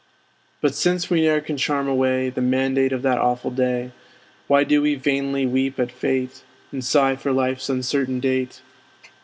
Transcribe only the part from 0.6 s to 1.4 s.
But since we